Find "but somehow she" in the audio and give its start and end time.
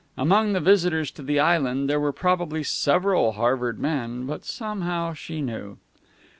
4.25-5.41